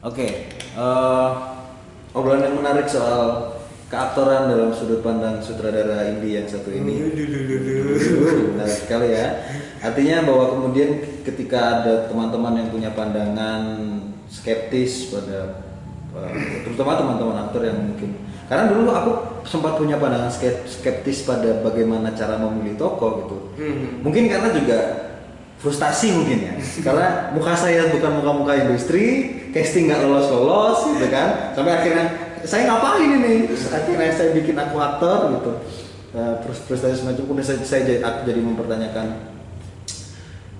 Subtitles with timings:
[0.00, 1.30] Oke, eh,
[2.16, 3.52] obrolan yang menarik soal
[3.92, 7.04] keaktoran dalam sudut pandang sutradara indie yang satu ini.
[7.04, 9.44] Uh, menarik sekali ya.
[9.84, 14.00] Artinya bahwa kemudian ketika ada teman-teman yang punya pandangan
[14.30, 15.68] skeptis pada
[16.16, 18.14] eh, terutama teman-teman aktor yang mungkin
[18.48, 19.12] karena dulu aku
[19.44, 23.36] sempat punya pandangan skep- skeptis pada bagaimana cara memilih tokoh gitu.
[23.60, 24.00] Hmm.
[24.06, 24.78] Mungkin karena juga
[25.60, 26.54] frustasi mungkin ya.
[26.80, 31.52] Karena muka saya bukan muka-muka industri casting nggak lolos-lolos gitu kan.
[31.52, 32.04] Sampai akhirnya
[32.48, 33.44] saya ngapain ini?
[33.52, 35.52] Terus akhirnya saya bikin aku aktor gitu.
[36.10, 39.06] Eh, terus frustasi semacam kemudian saya, saya jadi, aku jadi mempertanyakan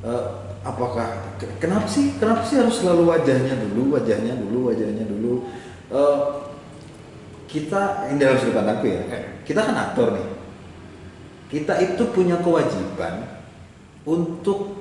[0.07, 0.25] eh,
[0.63, 5.51] apakah ke- kenapa sih kenapa sih harus selalu wajahnya dulu wajahnya dulu wajahnya dulu?
[5.91, 6.19] Eh,
[7.51, 9.03] kita ini dalam sudut pandangku ya
[9.43, 10.29] kita kan aktor nih.
[11.51, 13.27] Kita itu punya kewajiban
[14.07, 14.80] untuk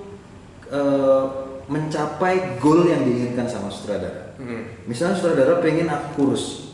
[0.70, 1.24] eh,
[1.70, 4.34] mencapai goal yang diinginkan sama sutradara.
[4.42, 4.66] Hmm.
[4.90, 6.74] Misalnya sutradara pengen aku kurus,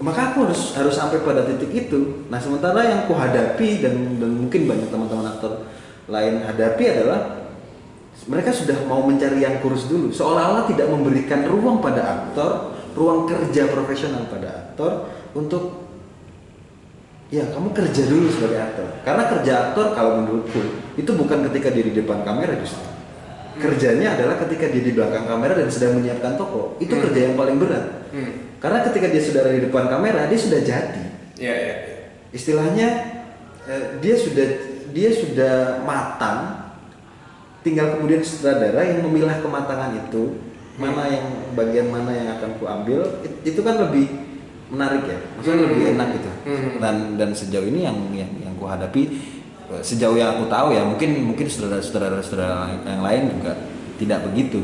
[0.00, 2.24] maka aku harus harus sampai pada titik itu.
[2.32, 5.68] Nah sementara yang ku hadapi dan dan mungkin banyak teman-teman aktor
[6.08, 7.52] lain hadapi adalah
[8.26, 13.68] mereka sudah mau mencari yang kurus dulu, seolah-olah tidak memberikan ruang pada aktor, ruang kerja
[13.70, 15.88] profesional pada aktor untuk
[17.28, 18.88] Ya, kamu kerja dulu sebagai aktor.
[19.04, 20.64] Karena kerja aktor kalau menurutku
[20.96, 22.80] itu bukan ketika dia di depan kamera justru.
[23.56, 26.76] Kerjanya adalah ketika dia di belakang kamera dan sedang menyiapkan toko.
[26.76, 27.02] Itu Hmm.
[27.08, 28.06] kerja yang paling berat.
[28.12, 28.30] Hmm.
[28.58, 31.04] Karena ketika dia sudah ada di depan kamera, dia sudah jadi.
[31.34, 31.74] Iya, iya.
[32.30, 32.88] Istilahnya
[33.64, 34.46] eh, dia sudah
[34.88, 36.70] dia sudah matang.
[37.60, 40.38] Tinggal kemudian sutradara yang memilah kematangan itu,
[40.74, 44.06] mana yang bagian mana yang akan ku ambil, it- itu kan lebih
[44.68, 45.18] menarik ya.
[45.34, 45.68] Maksudnya Hmm.
[45.68, 46.70] lebih enak gitu Hmm.
[46.78, 49.02] dan dan sejauh ini yang yang yang ku hadapi
[49.84, 53.52] sejauh yang aku tahu ya mungkin mungkin saudara-saudara saudara yang lain juga
[54.00, 54.60] tidak begitu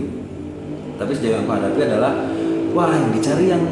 [0.97, 2.13] tapi sejauh yang aku hadapi adalah
[2.73, 3.65] wah yang dicari yang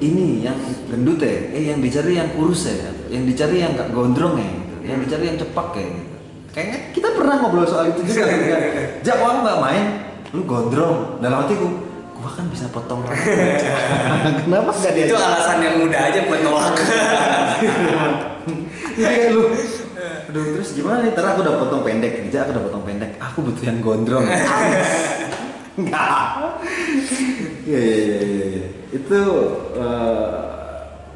[0.00, 0.58] ini yang
[0.90, 4.74] gendut ya eh yang dicari yang kurus ya yang dicari yang gak gondrong ya gitu.
[4.82, 6.14] yang dicari yang cepak ya gitu.
[6.50, 8.40] kayaknya kita pernah ngobrol soal itu juga kan
[9.06, 9.84] Jak kamu nggak main
[10.34, 11.68] lu gondrong dalam hatiku
[12.20, 13.00] gua kan bisa potong
[14.44, 16.76] kenapa dia Itu alasan yang mudah aja buat nolak.
[18.92, 19.48] Jadi kayak lu
[20.30, 21.10] Aduh terus gimana nih?
[21.10, 24.22] Ntar aku udah potong pendek Dija aku udah potong pendek Aku butuh yang gondrong
[25.80, 26.10] Enggak
[27.66, 28.64] Iya iya iya iya.
[28.90, 29.18] Itu
[29.74, 30.28] eh,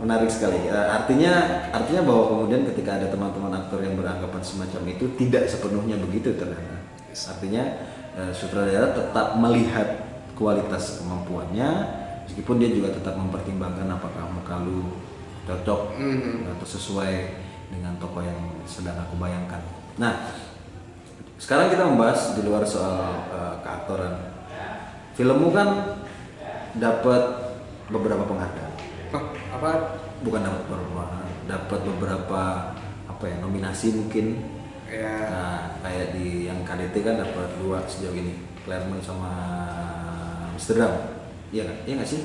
[0.03, 1.33] menarik sekali Eh, Artinya
[1.71, 6.83] artinya bahwa kemudian ketika ada teman-teman aktor yang beranggapan semacam itu Tidak sepenuhnya begitu ternyata
[7.15, 7.63] Artinya
[8.19, 11.71] eh, sutradara tetap melihat kualitas kemampuannya
[12.27, 14.91] Meskipun dia juga tetap mempertimbangkan apakah muka lu
[15.45, 16.57] cocok Mhm.
[16.57, 19.61] atau sesuai dengan tokoh yang sedang aku bayangkan.
[19.97, 20.33] Nah,
[21.37, 24.15] sekarang kita membahas di luar soal eh, keaktoran.
[25.15, 25.69] Filmmu kan
[26.75, 27.23] dapat
[27.87, 28.73] beberapa penghargaan,
[29.15, 29.23] Oh,
[29.55, 29.71] apa?
[30.27, 31.05] bukan dapat beberapa
[31.45, 32.43] dapat beberapa
[33.07, 34.43] apa ya nominasi mungkin.
[34.91, 35.15] Ya.
[35.31, 39.31] Nah, kayak di yang KDT kan dapat dua sejauh ini, Claremont sama
[40.51, 41.15] Amsterdam.
[41.55, 41.77] Iya kan?
[41.87, 42.21] Iya nggak sih?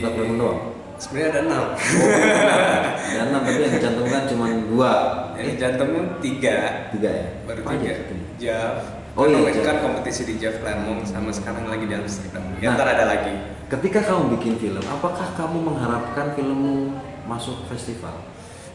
[0.00, 0.60] Atau Claremont doang?
[1.02, 1.64] Sebenarnya ada enam.
[3.10, 4.92] Ada enam tapi yang dicantumkan cuma dua.
[5.34, 6.56] Yang jantungnya tiga.
[6.94, 7.26] tiga ya?
[7.42, 7.92] Baru tiga.
[8.38, 8.74] Jav.
[9.12, 12.46] Oh iya, Kan kan kompetisi di Jav Clermont sama sekarang lagi di Amsterdam.
[12.62, 12.78] Ya Nah.
[12.78, 13.34] ntar ada lagi.
[13.66, 16.96] Ketika kamu bikin film, apakah kamu mengharapkan filmmu
[17.26, 18.22] masuk festival?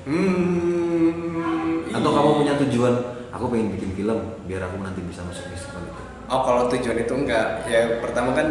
[0.04, 1.88] Hmm.
[1.96, 2.18] Atau iya.
[2.22, 2.94] kamu punya tujuan,
[3.32, 6.04] aku pengen bikin film biar aku nanti bisa masuk festival itu?
[6.28, 7.64] Oh kalau tujuan itu enggak.
[7.72, 8.48] Ya pertama kan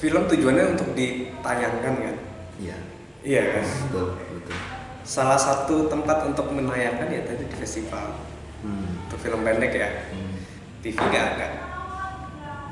[0.00, 2.16] film tujuannya untuk ditayangkan kan.
[2.56, 2.76] Iya,
[3.20, 3.64] Iya kan.
[3.86, 4.56] betul, betul.
[5.04, 8.16] Salah satu tempat untuk menayangkan ya tadi di festival.
[8.64, 9.04] Hmm.
[9.08, 9.88] Untuk film pendek ya.
[10.12, 10.36] hmm.
[10.80, 11.48] TV nggak ada.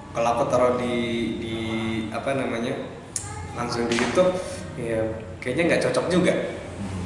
[0.08, 0.94] Kalau aku taruh di
[1.36, 1.56] di
[2.08, 2.72] apa namanya
[3.52, 4.32] langsung di YouTube,
[4.74, 5.04] ya
[5.38, 6.32] kayaknya nggak cocok juga
[6.78, 7.04] Hmm.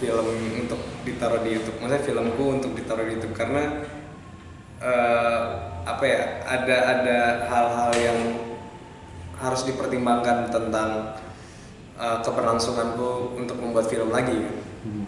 [0.00, 0.26] film
[0.58, 1.78] untuk ditaruh di YouTube.
[1.78, 3.62] Maksudnya filmku untuk ditaruh di YouTube karena
[4.76, 5.42] eh,
[5.86, 8.18] apa ya ada ada hal-hal yang
[9.36, 11.16] harus dipertimbangkan tentang
[11.96, 14.36] eh, keberlangsunganku untuk membuat film lagi.
[14.36, 14.56] kan.
[14.84, 15.04] Hmm.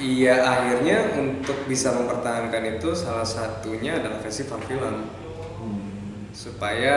[0.00, 4.96] Iya akhirnya untuk bisa mempertahankan itu salah satunya adalah festival film
[5.60, 6.32] Hmm.
[6.32, 6.96] supaya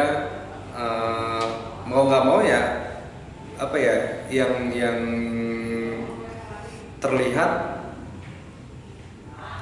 [0.72, 1.46] eh,
[1.84, 2.64] mau nggak mau ya
[3.60, 3.96] apa ya
[4.32, 5.00] yang yang
[6.98, 7.52] terlihat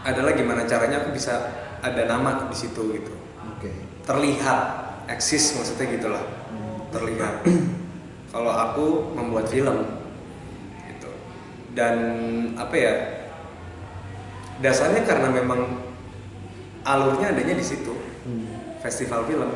[0.02, 1.34] adalah gimana caranya aku bisa
[1.82, 3.14] ada nama di situ gitu
[3.58, 3.70] Oke.
[4.06, 4.81] terlihat
[5.12, 6.24] eksis maksudnya gitulah
[6.92, 7.44] terlihat
[8.34, 8.86] kalau aku
[9.16, 9.84] membuat film
[10.88, 11.10] gitu
[11.76, 11.96] dan
[12.56, 12.94] apa ya
[14.62, 15.82] dasarnya karena memang
[16.86, 18.78] alurnya adanya di situ Hmm.
[18.86, 19.50] festival film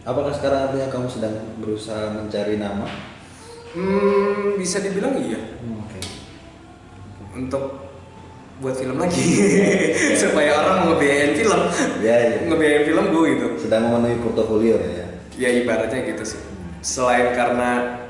[0.00, 2.88] Apakah sekarang artinya kamu sedang berusaha mencari nama?
[3.76, 5.36] Hmm, bisa dibilang iya.
[5.60, 6.00] Oke.
[7.36, 7.89] Untuk
[8.60, 9.24] buat film lagi
[10.22, 11.60] supaya orang ngebiayain film.
[12.04, 12.30] Ya, ya.
[12.44, 13.46] Ngebiayain film gue gitu.
[13.56, 15.06] Sedang memenuhi portofolio ya.
[15.40, 16.40] Ya ibaratnya gitu sih.
[16.84, 18.00] Selain karena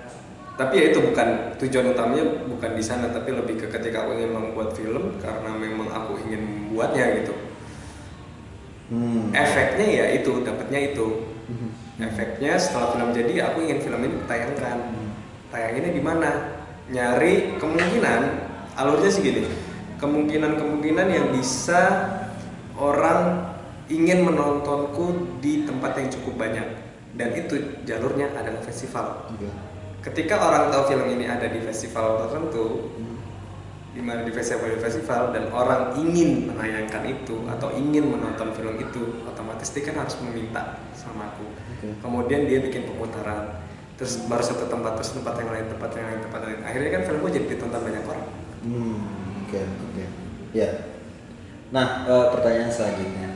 [0.59, 4.37] tapi ya itu bukan tujuan utamanya bukan di sana tapi lebih ke ketika aku ingin
[4.37, 7.33] membuat film karena memang aku ingin membuatnya gitu
[8.91, 9.31] Hmm.
[9.31, 11.07] efeknya ya itu dapatnya itu
[11.47, 12.03] Mhm.
[12.11, 15.11] efeknya setelah film jadi aku ingin film ini ditayangkan Hmm.
[15.49, 16.31] tayanginnya di mana
[16.91, 18.21] nyari kemungkinan
[18.75, 19.47] alurnya sih gini
[20.01, 22.09] kemungkinan kemungkinan yang bisa
[22.75, 23.53] orang
[23.93, 26.67] ingin menontonku di tempat yang cukup banyak
[27.15, 29.47] dan itu jalurnya adalah festival Oke.
[30.01, 33.19] ketika orang tahu film ini ada di festival tertentu Hmm.
[33.91, 39.27] di mana di festival festival dan orang ingin menayangkan itu atau ingin menonton film itu
[39.27, 41.45] otomatis dia kan harus meminta sama aku
[41.77, 41.89] Oke.
[42.01, 43.59] kemudian dia bikin pemutaran
[43.99, 46.91] terus baru satu tempat terus tempat yang lain tempat yang lain tempat yang lain akhirnya
[46.95, 48.27] kan film gue jadi ditonton banyak orang
[48.61, 49.20] Hmm,
[49.51, 50.05] oke, oke.
[50.55, 50.87] Ya.
[51.75, 53.29] Nah, eh, pertanyaan selanjutnya.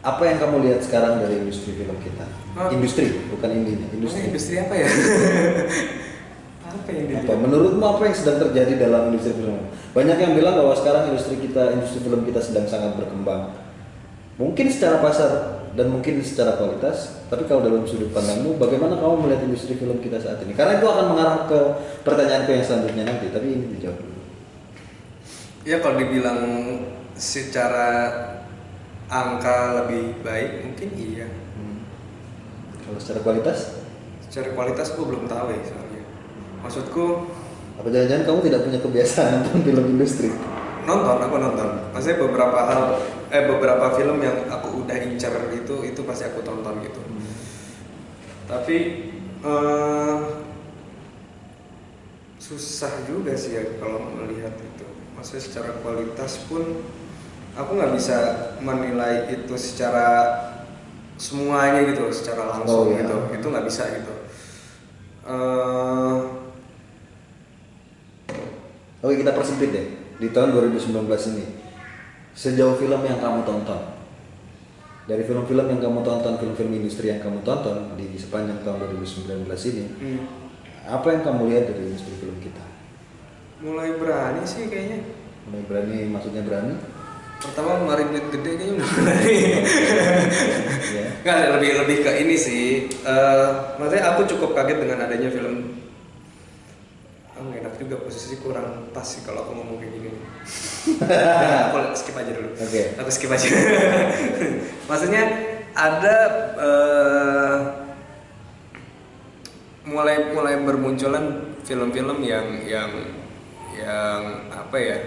[0.00, 2.24] Apa yang kamu lihat sekarang dari industri film kita?
[2.56, 2.72] Oh.
[2.72, 4.56] Industri, bukan indinya, industri, industri.
[4.56, 4.88] industri apa ya
[6.70, 7.32] apa yang Apa?
[7.36, 9.60] Menurutmu apa yang sedang terjadi dalam industri film?
[9.92, 13.52] Banyak yang bilang bahwa sekarang industri kita, industri film kita sedang sangat berkembang.
[14.40, 19.44] Mungkin secara pasar dan mungkin secara kualitas, tapi kalau dalam sudut pandangmu, bagaimana kamu melihat
[19.44, 20.56] industri film kita saat ini?
[20.56, 21.60] Karena itu akan mengarah ke
[22.08, 24.19] pertanyaanku yang selanjutnya nanti, tapi ini dijawab dulu.
[25.64, 26.40] Ya kalau dibilang
[27.16, 27.88] secara
[29.10, 31.28] angka lebih baik mungkin iya.
[31.28, 31.84] Hmm.
[32.86, 33.58] Kalau secara kualitas,
[34.24, 36.02] secara kualitas gue belum tahu ya soalnya.
[36.64, 37.04] Maksudku
[37.80, 40.30] apa jangan-jangan kamu tidak punya kebiasaan nonton film industri?
[40.80, 41.68] nonton aku nonton.
[41.92, 42.82] Maksudnya beberapa hal
[43.30, 47.00] eh beberapa film yang aku udah incer itu itu pasti aku tonton gitu.
[48.48, 48.76] Tapi
[49.44, 50.18] eh,
[52.40, 54.89] susah juga sih ya kalau melihat itu
[55.20, 56.64] maksudnya secara kualitas pun
[57.52, 58.16] aku nggak bisa
[58.64, 60.32] menilai itu secara
[61.20, 63.04] semuanya gitu secara langsung Oh, iya.
[63.04, 63.16] gitu.
[63.36, 64.14] Itu nggak bisa gitu.
[65.28, 66.16] Eh,
[69.00, 69.86] Oke kita persempit deh.
[70.16, 71.04] Di tahun 2019
[71.36, 71.44] ini
[72.32, 73.80] sejauh film yang kamu tonton
[75.04, 79.26] dari film-film yang kamu tonton film-film industri yang kamu tonton di sepanjang tahun 2019
[79.74, 80.20] ini hmm,
[80.86, 82.62] apa yang kamu lihat dari industri film kita
[83.60, 85.04] mulai berani sih kayaknya
[85.48, 86.74] mulai berani maksudnya berani
[87.40, 89.60] pertama ngeluarin duit gede kayaknya udah berani ya
[91.20, 92.88] Nggak, lebih lebih ke ini sih.
[92.88, 95.76] Eh, maksudnya aku cukup kaget dengan adanya film.
[97.36, 100.10] Oh, enak juga posisi kurang pas sih kalau aku ngomong kayak gini.
[101.04, 102.56] Nah, aku skip aja dulu.
[102.56, 102.96] Oke.
[102.96, 103.48] Aku skip aja.
[104.88, 105.22] Maksudnya
[105.76, 106.16] ada
[106.56, 107.56] eh,
[109.84, 113.19] mulai mulai bermunculan film-film yang yang
[113.76, 114.98] yang apa ya?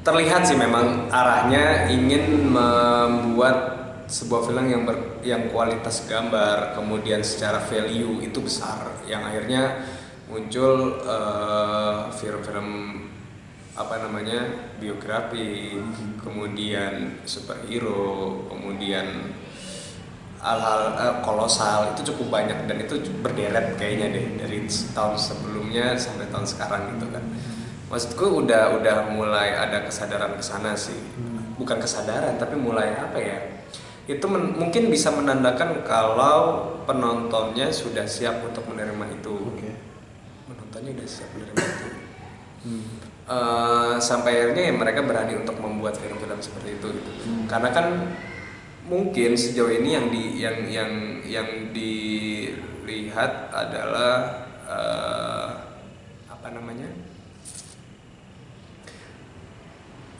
[0.00, 3.56] terlihat sih memang arahnya ingin membuat
[4.08, 9.84] sebuah film yang ber, yang kualitas gambar kemudian secara value itu besar yang akhirnya
[10.26, 12.68] muncul eh, film-film
[13.76, 15.78] apa namanya biografi
[16.20, 19.30] kemudian superhero kemudian
[20.40, 26.28] hal-hal eh, kolosal itu cukup banyak dan itu berderet kayaknya deh dari tahun sebelumnya sampai
[26.32, 27.24] tahun sekarang gitu kan.
[27.90, 30.96] Maksudku udah udah mulai ada kesadaran ke sana sih.
[31.60, 33.38] Bukan kesadaran tapi mulai apa ya?
[34.08, 39.34] Itu men- mungkin bisa menandakan kalau penontonnya sudah siap untuk menerima itu.
[39.36, 39.70] Oke.
[40.48, 41.88] Penontonnya udah siap menerima itu.
[43.30, 47.10] Eh, sampai akhirnya ya mereka berani untuk membuat film-film seperti itu gitu.
[47.46, 47.86] karena kan
[48.90, 50.92] mungkin sejauh ini yang di yang yang
[51.22, 55.48] yang dilihat adalah eh,
[56.26, 56.90] apa namanya?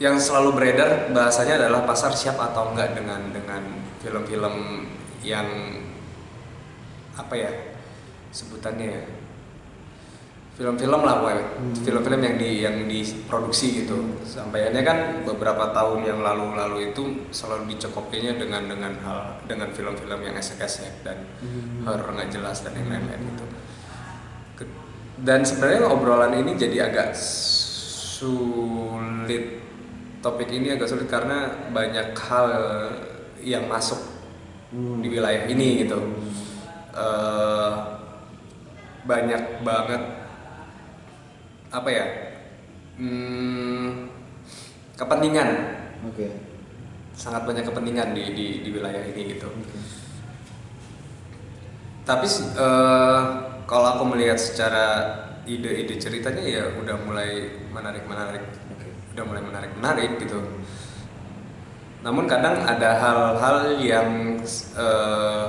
[0.00, 3.62] Yang selalu beredar bahasanya adalah pasar siap atau enggak dengan dengan
[4.00, 4.86] film-film
[5.20, 5.76] yang
[7.18, 7.52] apa ya
[8.32, 9.02] sebutannya ya
[10.60, 14.20] film-film lah pokoknya film-film yang di yang diproduksi gitu.
[14.28, 20.20] Sampai akhirnya kan beberapa tahun yang lalu-lalu itu selalu dicekokinya dengan dengan hal dengan film-film
[20.20, 21.24] yang esek-esek dan
[21.88, 23.48] horor nggak jelas dan yang lain-lain gitu.
[25.24, 27.16] Dan sebenarnya obrolan ini jadi agak
[28.20, 29.64] sulit.
[30.20, 32.46] Topik ini agak sulit karena banyak hal
[33.40, 33.96] yang masuk
[34.76, 35.96] di wilayah ini gitu.
[36.92, 37.72] Eh,
[39.08, 40.19] banyak banget
[41.70, 42.06] apa ya
[42.98, 44.10] hmm,
[44.98, 45.48] kepentingan.
[46.10, 46.28] Oke.
[47.16, 49.48] Sangat banyak kepentingan di, di di wilayah ini gitu.
[52.04, 53.22] Tapi sih, eh,
[53.68, 54.86] kalau aku melihat secara
[55.44, 58.44] ide-ide ceritanya ya udah mulai menarik menarik.
[58.76, 58.88] Oke.
[59.16, 60.40] udah mulai menarik menarik gitu.
[62.00, 64.40] Namun kadang ada hal-hal yang
[64.76, 65.46] eh,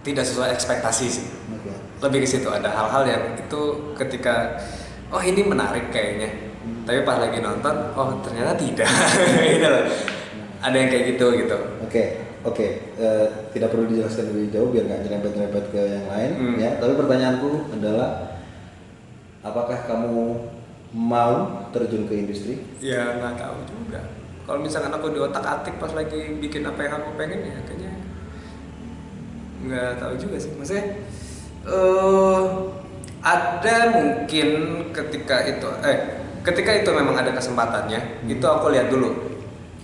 [0.00, 1.72] tidak sesuai ekspektasi sih Oke.
[2.00, 3.60] lebih ke situ ada hal-hal yang itu
[3.94, 4.56] ketika
[5.08, 6.30] oh ini menarik kayaknya
[6.60, 6.84] Hmm.
[6.84, 8.84] tapi pas lagi nonton oh ternyata tidak
[9.48, 9.80] gitu loh
[10.60, 12.04] ada yang kayak gitu gitu Oke,
[12.44, 12.66] oke.
[13.00, 16.56] Eh, tidak perlu dijelaskan lebih jauh biar nggak nyerempet-nyerempet ke yang lain, Hmm.
[16.60, 16.76] ya.
[16.76, 18.36] Tapi pertanyaanku adalah,
[19.40, 20.52] apakah kamu
[20.92, 21.34] mau
[21.70, 22.60] terjun ke industri?
[22.78, 24.04] ya nggak tahu juga
[24.44, 27.79] kalau misalkan aku di otak atik pas lagi bikin apa yang aku pengen ya kayaknya
[29.64, 30.52] nggak tahu juga sih.
[30.56, 30.84] Maksudnya
[31.68, 32.44] eh
[33.20, 34.48] ada mungkin
[34.96, 35.98] ketika itu eh
[36.40, 39.10] ketika itu memang ada kesempatannya itu aku lihat dulu.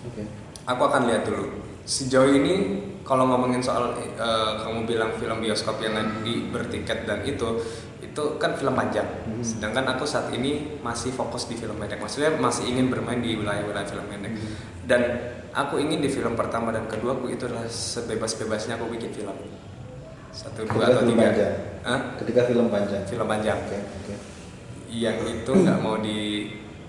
[0.09, 0.23] Oke.
[0.65, 1.53] aku akan lihat dulu.
[1.87, 7.61] Sejauh ini kalau ngomongin soal eh, kamu bilang film bioskop yang di bertiket dan itu
[8.01, 9.05] itu kan film panjang.
[9.05, 9.45] Hmm.
[9.45, 12.01] sedangkan aku saat ini masih fokus di film pendek.
[12.01, 14.33] Maksudnya masih ingin bermain di wilayah-wilayah film pendek.
[14.33, 14.53] Hmm.
[14.89, 15.03] dan
[15.57, 19.37] aku ingin di film pertama dan kedua aku itu adalah sebebas-bebasnya aku bikin film
[20.37, 21.55] satu dua Ketika atau film tiga panjang.
[21.87, 22.01] Hah?
[22.21, 23.03] Ketika film panjang.
[23.09, 24.15] film panjang Oke, oke.
[24.93, 26.19] yang itu nggak mau di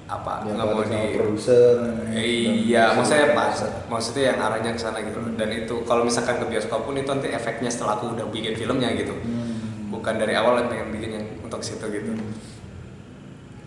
[0.07, 1.75] apa nggak mau di produser.
[2.11, 3.55] Eh, Iya, maksudnya pas,
[3.87, 5.31] maksudnya yang arahnya ke sana gitu loh.
[5.35, 8.91] Dan itu kalau misalkan ke bioskop pun itu nanti efeknya setelah aku udah bikin filmnya
[8.95, 9.15] gitu.
[9.15, 9.87] Hmm.
[9.91, 12.11] Bukan dari awal yang pengen bikin yang untuk situ gitu.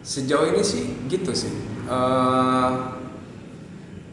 [0.00, 1.52] Sejauh ini sih gitu sih.
[1.88, 2.70] Eh,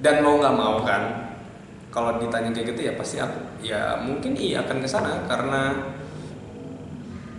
[0.03, 1.26] dan mau nggak mau kan,
[1.97, 5.73] kalau ditanya kayak gitu ya pasti aku ya mungkin iya akan ke sana karena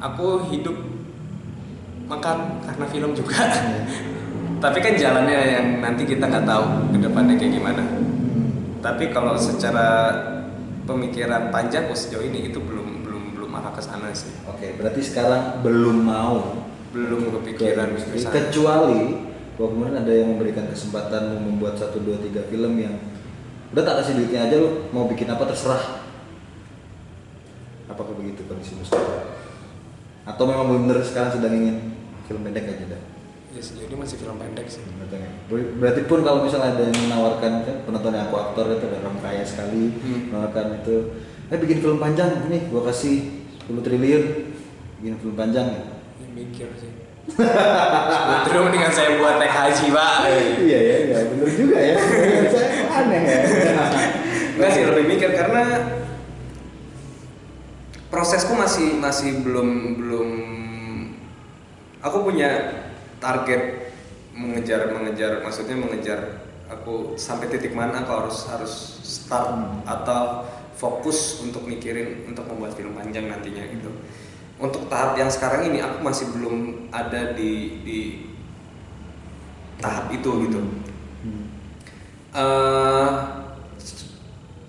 [0.03, 0.75] aku hidup
[2.11, 3.38] makan karena film juga.
[4.65, 7.87] Tapi kan jalannya yang nanti kita nggak tahu ke depannya kayak gimana.
[7.87, 8.50] Hmm.
[8.83, 10.11] Tapi kalau secara
[10.83, 14.35] pemikiran panjang oh, sejauh ini itu belum belum belum arah ke sana sih.
[14.50, 20.67] Oke, berarti sekarang belum mau Belum ke kepikiran ke kecuali bahwa kemudian ada yang memberikan
[20.73, 22.97] kesempatan membuat satu dua tiga film yang
[23.69, 26.07] udah tak kasih duitnya aja lu mau bikin apa terserah.
[27.87, 29.41] Apakah begitu kondisi Mustafa?
[30.25, 31.77] Atau memang benar sekarang sedang ingin
[32.25, 33.03] film pendek aja dah?
[33.49, 34.85] Ya sejauh ini masih film pendek sih.
[34.85, 38.85] Berarti- Ber- Berarti pun kalau misalnya ada yang menawarkan kan penonton yang aku aktor itu
[38.85, 40.21] ada orang kaya sekali Hmm.
[40.29, 40.97] menawarkan itu,
[41.49, 43.17] eh bikin film panjang nih, gua kasih
[43.59, 44.25] 10 triliun
[45.01, 45.83] bikin film panjang ya.
[46.19, 46.93] Ya, mikir sih.
[48.49, 50.16] Terus mendingan saya buat naik haji pak.
[50.64, 51.97] iya ya, ya bener juga ya.
[52.49, 53.40] Saya aneh ya.
[54.58, 55.62] Enggak sih lebih mikir karena
[58.08, 60.28] prosesku masih masih belum belum
[62.00, 62.50] aku punya
[63.20, 63.92] target
[64.32, 66.20] mengejar mengejar maksudnya mengejar
[66.70, 68.73] aku sampai titik mana aku harus harus
[69.04, 69.82] start Hmm.
[69.85, 70.44] atau
[70.78, 73.90] fokus untuk mikirin untuk membuat film panjang nantinya gitu
[74.59, 77.99] untuk tahap yang sekarang ini aku masih belum ada di di
[79.79, 80.61] tahap itu gitu
[81.19, 81.50] Hmm.
[82.31, 83.11] Eh,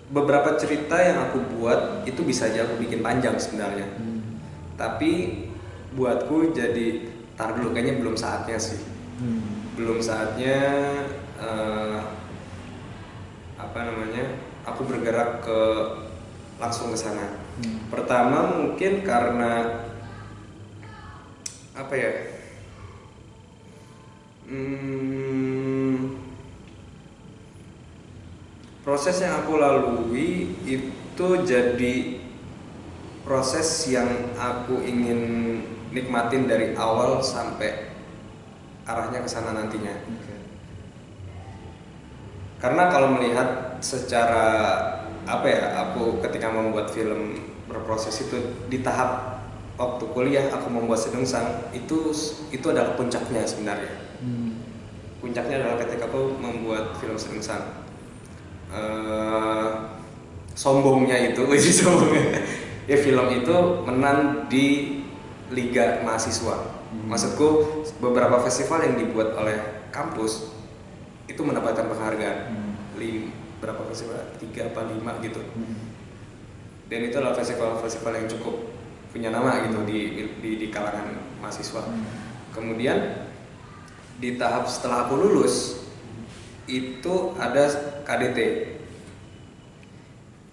[0.10, 4.42] beberapa cerita yang aku buat itu bisa aja aku bikin panjang sebenarnya Hmm.
[4.74, 5.46] tapi
[5.94, 7.06] buatku jadi
[7.38, 8.82] tar dulu kayaknya belum saatnya sih
[9.22, 9.70] Hmm.
[9.78, 10.58] belum saatnya
[11.38, 12.00] eh,
[13.56, 14.26] apa namanya
[14.66, 15.60] aku bergerak ke
[16.58, 17.92] langsung ke sana Hmm.
[17.92, 19.84] pertama mungkin karena
[21.76, 22.12] apa ya
[24.50, 26.18] Hmm,
[28.82, 32.18] proses yang aku lalui itu jadi
[33.22, 35.22] proses yang aku ingin
[35.94, 37.94] nikmatin dari awal sampai
[38.90, 40.02] arahnya ke sana nantinya.
[40.02, 40.36] Oke.
[42.58, 44.50] Karena kalau melihat secara
[45.30, 47.38] apa ya, aku ketika membuat film
[47.70, 49.38] berproses itu di tahap
[49.78, 52.10] waktu kuliah aku membuat sedongsang itu
[52.50, 53.94] itu adalah puncaknya sebenarnya.
[54.20, 54.58] Hmm.
[55.22, 57.86] Puncaknya adalah ketika aku membuat film sedongsang.
[58.74, 59.70] Eh,
[60.58, 62.42] sombongnya itu, wih sombongnya.
[62.90, 63.56] ya film itu
[63.86, 64.98] menang di
[65.54, 66.58] liga mahasiswa.
[66.90, 67.06] Hmm.
[67.06, 67.50] Maksudku
[68.02, 70.58] beberapa festival yang dibuat oleh kampus
[71.30, 72.38] itu mendapatkan penghargaan.
[72.50, 72.74] Hmm.
[73.60, 74.20] Berapa festival?
[74.40, 75.40] Tiga apa lima gitu.
[75.40, 75.94] Hmm.
[76.90, 78.56] Dan itu adalah festival-festival yang cukup
[79.14, 81.14] punya nama gitu di di, di kalangan
[81.44, 81.86] mahasiswa.
[81.86, 82.06] Hmm.
[82.56, 83.30] Kemudian
[84.20, 85.86] di tahap setelah aku lulus
[86.70, 87.70] itu ada
[88.06, 88.40] KDT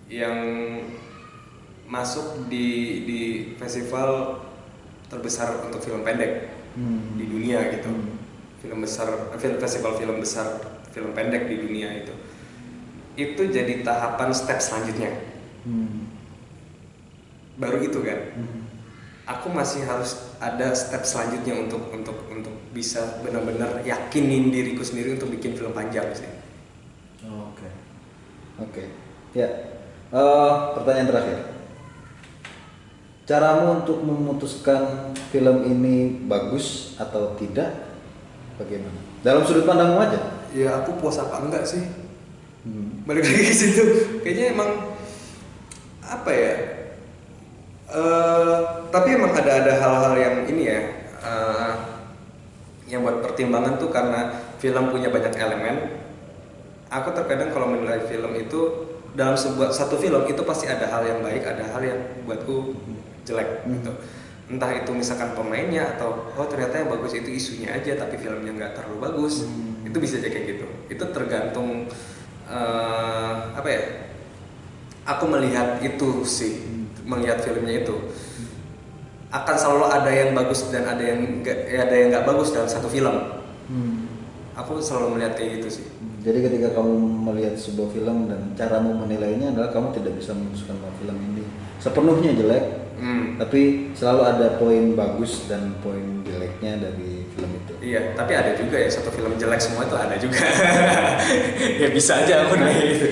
[0.06, 0.36] yang
[1.86, 3.20] masuk di di
[3.58, 4.42] festival
[5.06, 7.16] terbesar untuk film pendek Hmm.
[7.16, 7.88] di dunia gitu.
[7.88, 8.20] Hmm.
[8.60, 9.08] Film besar
[9.40, 10.60] film festival film besar
[10.92, 12.12] film pendek di dunia itu.
[13.16, 15.10] Itu jadi tahapan step selanjutnya.
[15.66, 16.06] Hmm.
[17.56, 18.68] baru itu kan Hmm.
[19.24, 25.32] aku masih harus ada step selanjutnya untuk untuk untuk bisa benar-benar yakinin diriku sendiri untuk
[25.32, 26.28] bikin film panjang sih
[27.24, 27.66] Oh, Oke,
[28.60, 28.84] oke,
[29.32, 29.48] ya.
[30.06, 31.38] Eh, pertanyaan terakhir.
[33.26, 37.74] Caramu untuk memutuskan film ini bagus atau tidak,
[38.54, 39.00] bagaimana?
[39.26, 40.20] Dalam sudut pandangmu aja.
[40.54, 41.82] ya aku puas apa enggak sih.
[43.06, 43.82] Balik lagi ke situ.
[44.20, 44.70] Kayaknya emang
[46.02, 46.54] apa ya
[47.86, 48.58] Eh,
[48.90, 50.80] tapi emang ada ada hal-hal yang ini ya
[51.22, 51.72] eh,
[52.90, 56.02] yang buat pertimbangan tuh karena film punya banyak elemen.
[56.90, 61.22] Aku terkadang kalau menilai film itu dalam sebuah satu film itu pasti ada hal yang
[61.22, 62.74] baik ada hal yang buatku
[63.22, 63.78] jelek Hmm.
[63.78, 63.92] gitu.
[64.50, 68.72] Entah itu misalkan pemainnya atau oh ternyata yang bagus itu isunya aja tapi filmnya nggak
[68.82, 69.46] terlalu bagus.
[69.46, 69.86] Hmm.
[69.86, 70.66] itu bisa aja kayak gitu.
[70.90, 71.86] Itu tergantung
[72.46, 73.82] eh, apa ya?
[75.06, 76.66] Aku melihat itu sih
[77.06, 77.94] melihat filmnya itu.
[79.30, 82.90] Akan selalu ada yang bagus dan ada yang nggak ada yang nggak bagus dalam satu
[82.90, 83.38] film.
[83.66, 84.06] Hmm.
[84.56, 85.86] aku selalu melihat kayak gitu sih.
[86.24, 86.96] Jadi ketika kamu
[87.28, 91.44] melihat sebuah film dan caramu menilainya adalah kamu tidak bisa memutuskan bahwa film ini.
[91.76, 92.64] Sepenuhnya jelek,
[92.96, 93.36] hmm.
[93.36, 96.25] tapi selalu ada poin bagus dan poin
[96.56, 97.72] jeleknya dari film itu.
[97.84, 100.40] iya tapi ada juga ya satu film jelek semua itu ada juga.
[101.76, 103.06] Ya bisa aja aku nanya itu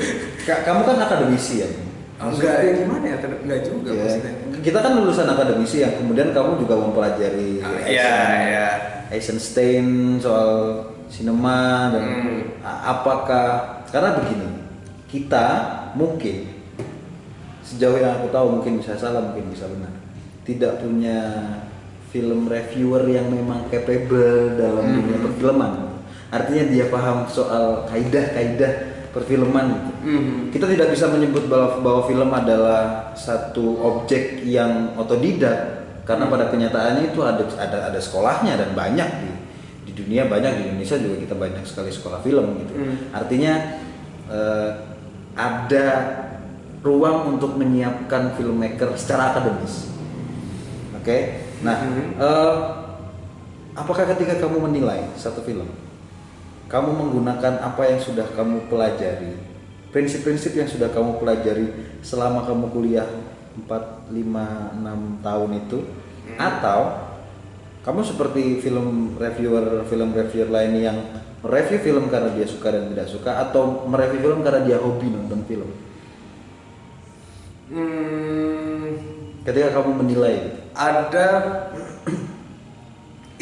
[0.44, 1.68] Ka- Kamu kan akademisi ya?
[2.16, 2.56] enggak.
[2.62, 3.16] Ya gimana ya?
[3.20, 4.32] Enggak juga Ya, maksudnya.
[4.62, 8.68] Kita kan lulusan akademisi yang kemudian kamu juga mempelajari Ah, iya iya.
[9.12, 10.80] Eisenstein soal
[11.12, 12.40] sinema dan Hmm.
[12.64, 13.46] apakah
[13.86, 14.48] karena begini
[15.06, 15.46] kita
[15.94, 16.48] mungkin
[17.60, 19.92] sejauh yang aku tahu mungkin bisa salah mungkin bisa benar
[20.42, 21.20] tidak punya
[22.14, 24.94] film reviewer yang memang capable dalam Hmm.
[25.02, 25.73] dunia perfilman
[26.30, 28.73] artinya dia paham soal kaidah-kaidah
[29.11, 29.90] perfilman gitu.
[30.04, 30.37] Mhm.
[30.50, 32.83] kita tidak bisa menyebut bahwa, bahwa film adalah
[33.14, 39.31] satu objek yang otodidak karena pada kenyataannya itu ada ada ada sekolahnya dan banyak di
[39.85, 42.96] di dunia banyak di Indonesia juga kita banyak sekali sekolah film gitu Hmm.
[43.11, 43.53] artinya
[44.27, 44.70] eh,
[45.35, 45.87] ada
[46.81, 49.90] ruang untuk menyiapkan filmmaker secara akademis
[50.92, 51.18] oke
[51.64, 52.20] nah Mhm.
[52.20, 52.55] eh,
[53.74, 55.66] apakah ketika kamu menilai satu film
[56.68, 59.35] kamu menggunakan apa yang sudah kamu pelajari
[59.90, 61.66] prinsip-prinsip yang sudah kamu pelajari
[62.05, 63.09] selama kamu kuliah
[63.57, 65.79] 4, 5, 6 tahun itu
[66.24, 66.40] Hmm.
[66.40, 66.81] atau
[67.85, 70.98] kamu seperti film reviewer film reviewer lain yang
[71.44, 75.44] mereview film karena dia suka dan tidak suka atau mereview film karena dia hobi nonton
[75.44, 75.68] film
[77.64, 78.92] Hmm,
[79.40, 81.26] ketika kamu menilai ada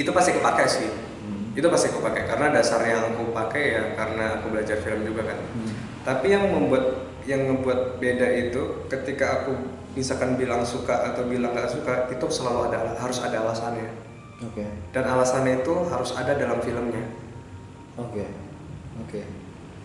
[0.01, 0.89] itu pasti kepake sih.
[0.89, 1.57] Hmm.
[1.57, 2.29] itu pasti kepake.
[2.29, 5.39] Karena dasar yang aku pakai ya karena aku belajar film juga kan.
[5.41, 5.73] Hmm.
[6.03, 9.55] tapi yang membuat yang membuat beda itu ketika aku
[9.95, 13.91] misalkan bilang suka atau bilang nggak suka itu selalu ada harus ada alasannya.
[14.43, 14.67] Oke.
[14.91, 17.07] Dan alasannya itu harus ada dalam filmnya.
[17.95, 18.27] Oke.
[19.07, 19.23] Oke.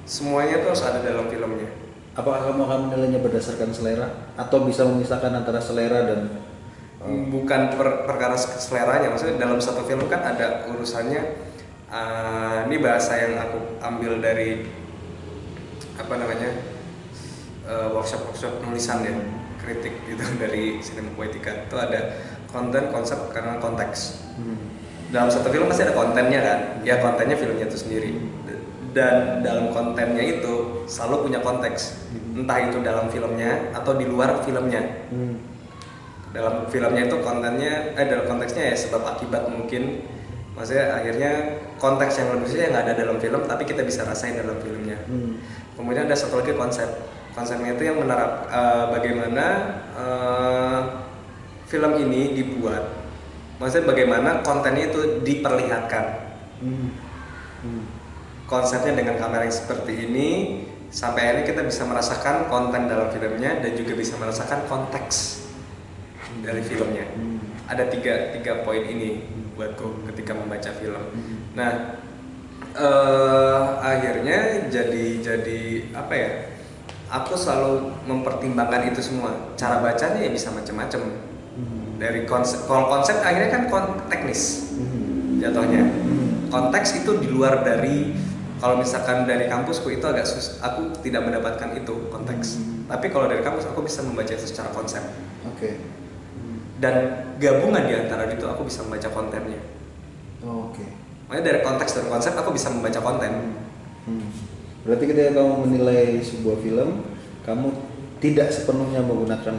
[0.07, 1.69] Semuanya tuh harus ada dalam filmnya.
[2.17, 4.33] Apakah kamu akan menilainya berdasarkan selera?
[4.33, 6.41] Atau bisa memisahkan antara selera dan
[7.05, 11.21] bukan per- perkara seleranya maksudnya dalam satu film kan ada urusannya
[11.93, 14.65] eh, ini bahasa yang aku ambil dari
[15.97, 16.49] apa namanya
[17.69, 19.13] eh, workshop workshop nulisan ya
[19.67, 21.67] kritik gitu dari sinema poetika.
[21.67, 22.15] Itu ada
[22.47, 24.23] konten konsep karena konteks.
[24.37, 24.77] Hmm.
[25.07, 26.59] dalam satu film pasti ada kontennya kan?
[26.83, 28.11] Ya kontennya filmnya itu sendiri.
[28.91, 32.11] Dan dalam kontennya itu selalu punya konteks.
[32.35, 35.07] Entah itu dalam filmnya atau di luar filmnya.
[35.11, 35.39] Hmm.
[36.37, 40.05] Dalam filmnya itu kontennya eh dalam konteksnya ya sebab akibat mungkin
[40.53, 41.31] maksudnya akhirnya
[41.81, 45.41] konteks yang lebih yang nggak ada dalam film tapi kita bisa rasain dalam filmnya Hmm.
[45.73, 46.85] kemudian ada satu lagi konsep
[47.33, 49.45] konsepnya itu yang menerap eh, bagaimana
[49.97, 50.79] eh,
[51.65, 52.85] film ini dibuat
[53.57, 56.05] maksudnya bagaimana kontennya itu diperlihatkan
[56.61, 56.89] Hmm.
[57.65, 57.83] Hmm.
[58.45, 60.29] konsepnya dengan kamera yang seperti ini
[60.89, 65.46] sampai akhirnya kita bisa merasakan konten dalam filmnya dan juga bisa merasakan konteks
[66.39, 67.37] dari filmnya Hmm.
[67.65, 71.37] ada tiga tiga poin ini buatku ketika membaca film Hmm.
[71.53, 71.71] nah
[72.73, 75.59] eh, akhirnya jadi jadi
[75.93, 76.29] apa ya
[77.07, 81.01] aku selalu mempertimbangkan itu semua cara bacanya ya bisa macam-macam
[81.57, 81.97] Hmm.
[81.97, 85.41] dari konsep kalau konsep akhirnya kan kon- teknis Hmm.
[85.41, 86.49] jatuhnya Hmm.
[86.49, 88.13] konteks itu di luar dari
[88.57, 92.85] kalau misalkan dari kampusku itu agak sus aku tidak mendapatkan itu konteks Hmm.
[92.85, 95.01] tapi kalau dari kampus aku bisa membaca itu secara konsep
[95.47, 95.69] Oke.
[95.73, 96.06] Hmm.
[96.77, 96.95] Dan
[97.35, 99.61] gabungan di antara itu aku bisa membaca kontennya
[100.39, 100.85] Oh, Oke.
[101.25, 103.33] makanya dari konteks dan konsep aku bisa membaca konten
[104.03, 104.23] Hmm.
[104.81, 107.03] Berarti ketika kamu menilai sebuah film,
[107.43, 107.67] kamu
[108.17, 109.51] tidak sepenuhnya menggunakan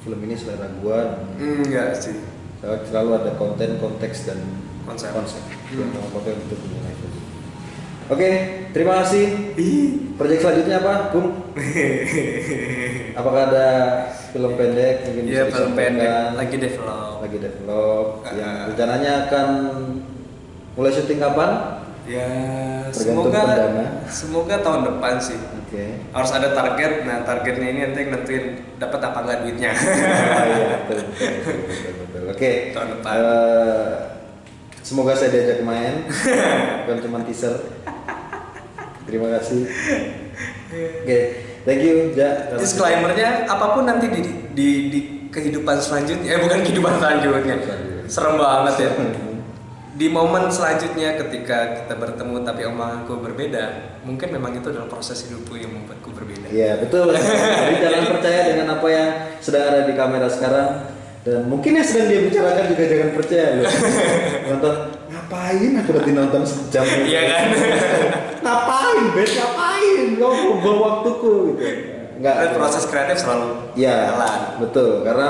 [0.00, 2.16] film ini selera gua Enggak sih.
[2.56, 4.40] Sel- selalu ada konten konteks dan
[4.82, 5.12] Konsep.
[5.12, 5.84] konsep Hmm.
[5.84, 7.20] yang konten untuk menilai film.
[8.08, 8.30] oke
[8.72, 9.24] terima kasih
[10.16, 11.28] proyek selanjutnya apa Bung
[13.14, 13.68] apakah ada
[14.30, 17.14] film pendek mungkin bisa Iya film pendek lagi develop.
[17.20, 18.66] lagi develop yang Ah.
[18.66, 19.48] rencananya akan
[20.72, 21.52] mulai syuting kapan
[22.02, 22.26] Ya
[22.90, 23.86] Tergantung semoga pendana.
[24.04, 25.38] semoga tahun depan sih.
[25.38, 26.92] oke Harus ada target.
[27.04, 28.44] Nah targetnya ini nanti nentuin
[28.76, 29.70] dapat apa enggak duitnya.
[29.78, 32.22] Ah, iya, betul, betul, betul, betul, betul.
[32.30, 32.50] Oke.
[32.72, 33.14] Tahun depan.
[33.14, 33.86] Eh,
[34.80, 36.08] semoga saya diajak main,
[36.82, 37.54] bukan cuma teaser.
[39.04, 39.60] Terima kasih.
[41.04, 41.18] Oke,
[41.64, 42.54] thank you, Ja.
[42.56, 44.20] Disclaimernya apa pun nanti di,
[44.54, 47.56] di di kehidupan selanjutnya, eh bukan kehidupan selanjutnya.
[48.10, 48.90] Serem banget ya.
[50.00, 55.60] Di momen selanjutnya ketika kita bertemu tapi omonganku berbeda, mungkin memang itu adalah proses hidupku
[55.60, 56.48] yang membuatku berbeda.
[56.48, 57.12] Iya betul.
[57.60, 59.08] Jadi jangan percaya dengan apa yang
[59.44, 60.68] sedang ada di kamera sekarang
[61.20, 63.68] dan mungkin yang sedang dia bicarakan juga jangan percaya loh.
[64.48, 64.74] Nonton
[65.30, 67.14] ngapain aku udah nonton sejam ini?
[67.14, 67.46] Iya kan?
[68.44, 71.66] ngapain bet ngapain kau buang waktuku gitu
[72.18, 74.40] nggak Dan proses kreatif selalu ya jalan.
[74.58, 75.28] betul karena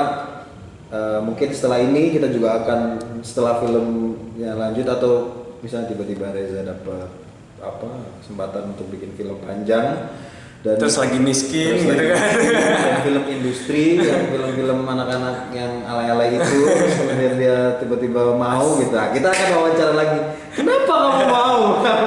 [0.89, 2.79] eh, mungkin setelah ini kita juga akan
[3.21, 5.13] setelah filmnya lanjut atau
[5.61, 7.07] misalnya tiba-tiba Reza dapat
[7.61, 7.89] apa
[8.25, 10.09] kesempatan untuk bikin film panjang
[10.61, 12.21] dan Terus lagi miskin terus gitu kan.
[12.85, 16.57] yang film industri yang film-film anak-anak yang alay-alay itu
[17.01, 18.93] kemudian dia tiba-tiba mau gitu.
[18.93, 20.19] Nah, kita akan wawancara lagi.
[20.53, 21.61] Kenapa kamu mau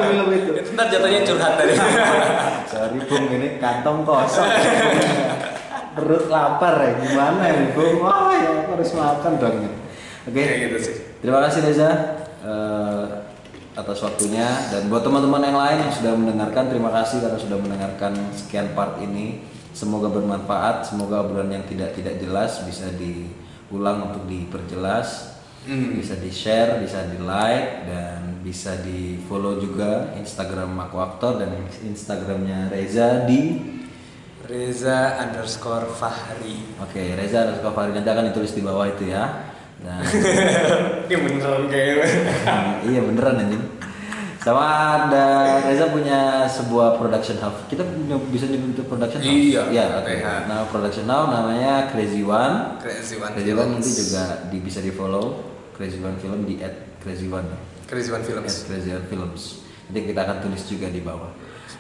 [0.06, 0.50] film itu?
[0.70, 1.74] Ntar jatuhnya curhat dari
[2.70, 4.46] sorry bung ini kantong kosong.
[5.98, 6.90] Perut lapar ya.
[7.02, 8.06] Gimana ya bung?
[8.06, 9.56] Wah ya harus makan dong
[10.30, 10.30] oke.
[10.30, 10.96] Kayak gitu sih.
[11.18, 11.90] terima kasih Reza.
[12.46, 13.04] Eh,
[13.74, 18.12] atas waktunya dan buat teman-teman yang lain yang sudah mendengarkan terima kasih karena sudah mendengarkan
[18.30, 19.42] sekian part ini
[19.74, 25.34] semoga bermanfaat semoga obrolan yang tidak tidak jelas bisa diulang untuk diperjelas
[25.64, 25.96] Hmm.
[25.96, 31.56] bisa di share bisa di like dan bisa di follow juga Instagram Aku Aktor dan
[31.80, 33.64] Instagramnya Reza di
[34.44, 36.76] Reza underscore Fahri.
[36.84, 39.53] Oke Reza dan Fahri nanti akan ditulis di bawah itu ya
[39.85, 40.01] dan
[41.05, 42.07] Ini beneran kayaknya.
[42.49, 43.64] Hmm, iya beneran anjing.
[44.44, 44.64] Sama
[45.09, 47.64] ada Reza punya sebuah production house.
[47.64, 49.33] Kita punya bisa nyebut itu production house.
[49.73, 50.12] Iya, oke.
[50.20, 50.29] PH.
[50.49, 52.77] Nah production house namanya Crazy One.
[52.81, 55.25] Crazy One Crazy One nanti juga di, bisa di follow
[55.73, 57.49] Crazy One Film di at Crazy One.
[57.88, 58.68] Crazy One At Films.
[58.68, 59.42] Crazy One Films.
[59.88, 61.33] Nanti kita akan tulis juga di bawah.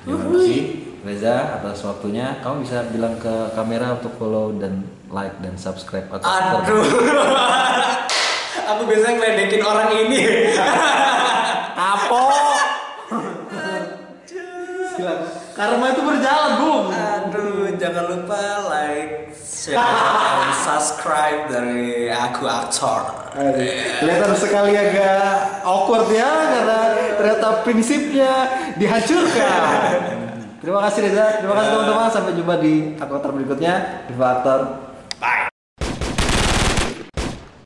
[0.04, 0.62] Terima kasih
[1.00, 2.36] Reza atas waktunya.
[2.44, 6.84] Kamu bisa bilang ke kamera untuk follow dan like dan subscribe atau Aduh.
[8.76, 10.20] Aku biasanya ngeledekin orang ini.
[11.92, 12.20] Apa?
[15.54, 16.86] Karma itu berjalan, Bung.
[16.90, 19.78] Aduh, jangan lupa like, share,
[20.78, 23.30] subscribe dari aku aktor.
[24.02, 26.80] Kelihatan sekali agak awkward ya karena
[27.18, 28.32] ternyata prinsipnya
[28.78, 30.22] dihancurkan.
[30.64, 32.08] Terima kasih Reza, terima kasih teman-teman.
[32.08, 34.83] Sampai jumpa di aktor berikutnya di Faktor